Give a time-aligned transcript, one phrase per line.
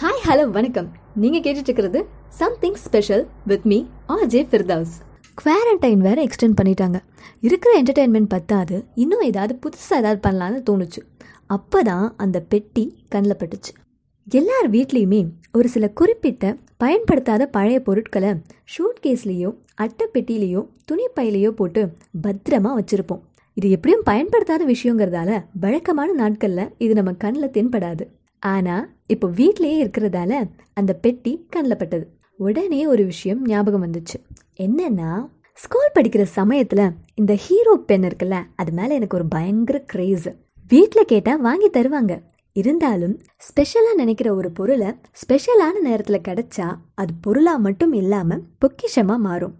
[0.00, 0.92] Hi hello வணக்கம்.
[1.14, 4.94] நீங்க கேட்டுட்டு இருக்கிறது something special with me RJ Firdaus
[5.42, 6.98] quarantine வேற எக்ஸ்டெண்ட் பண்ணிட்டாங்க.
[7.40, 11.00] இருக்கிற என்டர்டெயின்மெண்ட் பத்தாது இன்னும் ஏதாவது புதுசாக ஏதாவது பண்ணலான்னு தோணுச்சு.
[11.48, 13.72] அப்பதான் அந்த பெட்டி கண்ணில் பட்டுச்சு.
[14.30, 18.28] எல்லார் வீட்லேயுமே ஒரு சில குறிப்பிட்ட பயன்படுத்தாத பழைய பொருட்களை
[18.74, 21.92] ஷூட் கேஸ்லேயோ அட்டைப்பெட்டிலேயோ துணிப்பையிலையோ போட்டு
[22.22, 23.20] பத்திரமா வச்சுருப்போம்.
[23.54, 28.06] இது எப்படியும் பயன்படுத்தாத விஷயங்கிறதால வழக்கமான நாட்களில் இது நம்ம கண்ணில் தென்படாது.
[28.42, 28.84] ஆனால்
[29.14, 30.32] இப்போ வீட்லேயே இருக்கிறதால
[30.78, 32.04] அந்த பெட்டி கண்ணில் பட்டது.
[32.38, 34.18] உடனே ஒரு விஷயம் ஞாபகம் வந்துச்சு.
[34.66, 35.10] என்னன்னா
[35.58, 40.28] ஸ்கூல் படிக்கிற சமயத்தில் இந்த ஹீரோ பென் இருக்குல்ல அது மேலே எனக்கு ஒரு பயங்கர கிரேஸ்
[40.70, 42.14] வீட்டில் கேட்டால் வாங்கி தருவாங்க.
[42.56, 43.14] இருந்தாலும்
[43.46, 44.88] ஸ்பெஷலாக நினைக்கிற ஒரு பொருளை
[45.22, 49.54] ஸ்பெஷலான நேரத்தில் கிடைச்சா அது பொருளாக மட்டும் இல்லாமல் பொக்கிஷமாக மாறும்.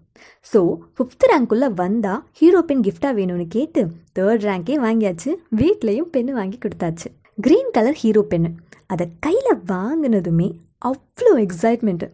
[0.45, 0.59] ஸோ
[0.95, 3.83] ஃபிஃப்த் ரேங்க்குள்ளே வந்தால் ஹீரோ பென் கிஃப்டாக வேணும்னு கேட்டு
[4.19, 7.09] தேர்ட் ரேங்கே வாங்கியாச்சு வீட்லேயும் பென்னு வாங்கி கொடுத்தாச்சு.
[7.37, 8.49] க்ரீன் கலர் ஹீரோ பென்னு
[8.87, 10.47] அதை கையில் வாங்கினதுமே
[10.85, 12.07] அவ்வளோ எக்ஸைட்மெண்ட்டு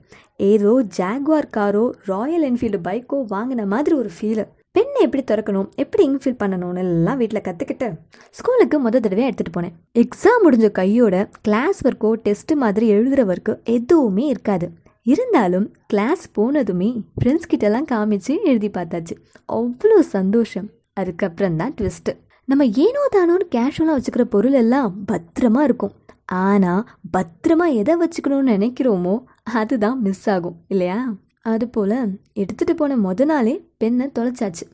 [0.49, 4.43] ஏதோ ஜாக்வார் காரோ ராயல் என்ஃபீல்டு பைக்கோ வாங்கின மாதிரி ஒரு ஃபீலு
[4.75, 7.87] பெண்ணை எப்படி திறக்கணும் எப்படி இன்ஃபில் பண்ணணும்னு எல்லாம் வீட்டில் கற்றுக்கிட்டு
[8.29, 9.75] ஸ்கூலுக்கு முத தடவையாக எடுத்துகிட்டு போனேன்.
[10.03, 14.69] எக்ஸாம் முடிஞ்ச கையோட கிளாஸ் ஒர்க்கோ டெஸ்ட்டு மாதிரி எழுதுகிற ஒர்க்கோ எதுவுமே இருக்காது.
[15.05, 19.15] இருந்தாலும் கிளாஸ் போனதுமே ஃப்ரெண்ட்ஸ் கிட்டலாம் காமிச்சு எழுதி பார்த்தாச்சு.
[19.53, 20.69] அவ்வளோ சந்தோஷம்.
[20.93, 22.13] அதுக்கப்புறம் தான் ட்விஸ்ட்டு
[22.47, 25.95] நம்ம ஏனோ தானோன்னு கேஷுவலாக வச்சுக்கிற பொருள் எல்லாம் பத்திரமா இருக்கும்.
[26.43, 26.83] ஆனால்
[27.15, 29.15] பத்திரமா எதை வச்சுக்கணும்னு நினைக்கிறோமோ
[29.53, 30.99] அதுதான் மிஸ் ஆகும் இல்லையா?
[31.41, 31.95] அதுபோல்
[32.41, 34.65] எடுத்துகிட்டு போன மொதல் நாளே பெண்ணை தொலைச்சாச்சு.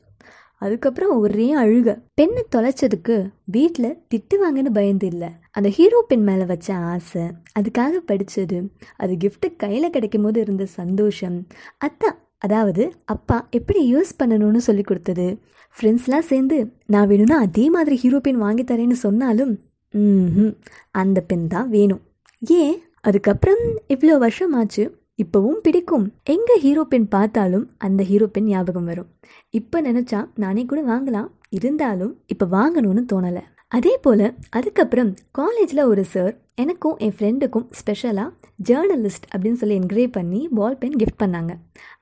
[0.62, 1.96] அதுக்கப்புறம் ஒரே அழுக.
[2.14, 5.30] பெண்ணை தொலைச்சதுக்கு வீட்டில் திட்டுவாங்கன்னு பயந்து இல்லை.
[5.50, 7.24] அந்த ஹீரோ பெண் மேலே வச்ச ஆசை
[7.58, 8.60] அதுக்காக படித்தது
[8.96, 11.38] அது கிஃப்ட்டு கையில் கிடைக்கும் போது இருந்த சந்தோஷம்
[11.86, 15.26] அதான் அதாவது அப்பா எப்படி யூஸ் பண்ணணும்னு சொல்லி கொடுத்தது.
[15.74, 19.54] ஃப்ரெண்ட்ஸ்லாம் சேர்ந்து நான் வேணும்னா அதே மாதிரி ஹீரோ பென் வாங்கி தரேன்னு சொன்னாலும்
[19.94, 20.52] ம்
[20.92, 22.02] அந்த பென் தான் வேணும்.
[22.42, 22.76] ஏன்?
[23.00, 24.84] அதுக்கப்புறம் இவ்வளோ வருஷம் ஆச்சு
[25.18, 26.06] இப்போவும் பிடிக்கும்.
[26.24, 29.08] எங்கே ஹீரோ பென் பார்த்தாலும் அந்த ஹீரோ பென் ஞாபகம் வரும்.
[29.50, 31.28] இப்போ நினச்சா நானே கூட வாங்கலாம்.
[31.48, 33.42] இருந்தாலும் இப்போ வாங்கணும்னு தோணலை.
[33.74, 38.28] அதே போல் அதுக்கப்புறம் காலேஜில் ஒரு சார் எனக்கும் என் ஃப்ரெண்டுக்கும் ஸ்பெஷலாக
[38.68, 41.52] ஜேர்னலிஸ்ட் அப்படின்னு சொல்லி என்கிரேவ் பண்ணி பால் பென் கிஃப்ட் பண்ணாங்க.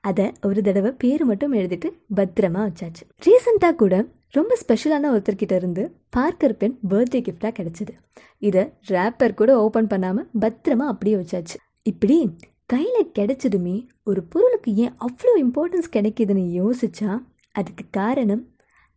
[0.01, 3.03] அதை ஒரு தடவை பேர் மட்டும் எழுதிட்டு பத்திரமா வச்சாச்சு.
[3.25, 7.95] ரீசெண்டாக கூட ரொம்ப ஸ்பெஷலான ஒருத்தர்கிட்ட இருந்து பார்க்கர் பென் பர்த்டே கிஃப்டாக கிடச்சிது.
[8.39, 11.57] இதை ரேப்பர் கூட ஓப்பன் பண்ணாமல் பத்திரமா அப்படியே வச்சாச்சு.
[11.83, 12.17] இப்படி
[12.65, 17.11] கையில் கிடைச்சதுமே ஒரு பொருளுக்கு ஏன் அவ்வளோ இம்பார்ட்டன்ஸ் கிடைக்குதுன்னு யோசிச்சா
[17.51, 18.43] அதுக்கு காரணம்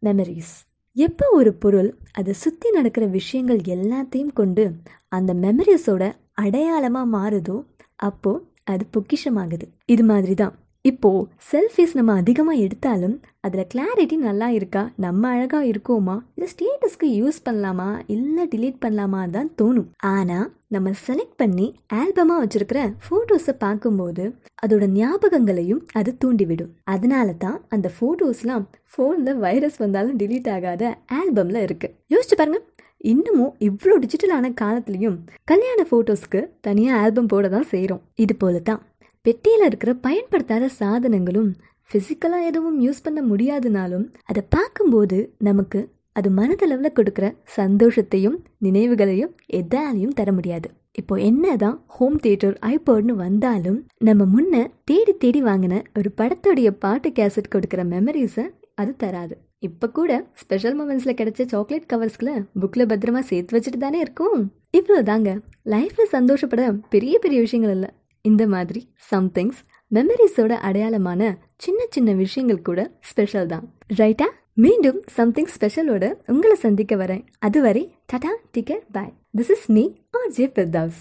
[0.03, 0.55] மெமரிஸ்
[0.97, 4.65] எப்போ ஒரு பொருள் அதை சுற்றி நடக்கிற விஷயங்கள் எல்லாத்தையும் கொண்டு
[5.09, 7.57] அந்த மெமரிஸோட அடையாளமாக மாறுதோ
[7.97, 9.63] அப்போது அது பொக்கிஷமாகுது.
[9.87, 10.55] இது மாதிரி தான்
[10.89, 11.11] இப்போ
[11.51, 13.15] செல்ஃபிஸ் நம்ம அதிகமாக எடுத்தாலும்
[13.47, 14.83] அதில் கிளாரிட்டி நல்லா இருக்கா?
[15.05, 16.17] நம்ம அழகாக இருக்கோமா?
[16.35, 17.87] இல்லை ஸ்டேட்டஸ்க்கு யூஸ் பண்ணலாமா?
[18.15, 19.89] இல்லை டிலீட் பண்ணலாமா தான் தோணும்.
[20.13, 21.67] ஆனால் நம்ம செலக்ட் பண்ணி
[22.01, 24.25] ஆல்பமாக வச்சுருக்கிற ஃபோட்டோஸை பார்க்கும்போது
[24.65, 26.73] அதோட ஞாபகங்களையும் அது தூண்டிவிடும்.
[26.95, 30.83] அதனால தான் அந்த ஃபோட்டோஸ்லாம் ஃபோனில் வைரஸ் வந்தாலும் டிலீட் ஆகாத
[31.21, 32.67] ஆல்பமில் இருக்குது யோசிச்சு பாருங்கள்
[33.13, 35.17] இன்னமும் இவ்வளோ டிஜிட்டலான காலத்துலேயும்
[35.51, 38.81] கல்யாண ஃபோட்டோஸ்க்கு தனியாக ஆல்பம் போட தான் செய்கிறோம் இது போல தான்.
[39.27, 41.51] பெட்டியில் இருக்கிற பயன்படுத்தாத சாதனங்களும்
[41.89, 45.81] ஃபிசிக்கலாக எதுவும் யூஸ் பண்ண முடியாதுனாலும் அதை பார்க்கும்போது நமக்கு
[46.19, 47.27] அது மனதளவில் கொடுக்குற
[47.57, 48.37] சந்தோஷத்தையும்
[48.67, 50.69] நினைவுகளையும் எதாலையும் தர முடியாது.
[51.01, 57.53] இப்போ என்னதான் ஹோம் தியேட்டர் ஐபோர்ட்னு வந்தாலும் நம்ம முன்ன தேடி தேடி வாங்கின ஒரு படத்துடைய பாட்டு கேசட்
[57.55, 58.47] கொடுக்குற மெமரிஸை
[58.83, 59.35] அது தராது.
[59.69, 60.11] இப்போ கூட
[60.41, 64.41] ஸ்பெஷல் மூமெண்ட்ஸில் கிடைச்ச சாக்லேட் கவர்ஸ்களை புக்கில் பத்திரமா சேர்த்து வச்சுட்டு தானே இருக்கும்.
[64.79, 65.31] இவ்வளோ தாங்க
[65.75, 67.91] லைஃப்பில் சந்தோஷப்பட பெரிய பெரிய விஷயங்கள் இல்லை.
[68.31, 69.61] இந்த மாதிரி சம்திங்ஸ்
[69.95, 71.23] மெமரிஸோட அடையாளமான
[71.65, 73.67] சின்ன சின்ன விஷயங்கள் கூட ஸ்பெஷல் தான்.
[74.01, 74.29] ரைட்டா
[74.65, 77.25] மீண்டும் சம்திங் ஸ்பெஷலோட உங்களை சந்திக்க வரேன்.
[77.39, 77.83] அதுவரை
[78.13, 79.85] tata ticket bye this is me
[80.19, 81.01] R J Firdaus